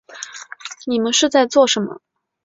[0.87, 2.01] 你们是在做什么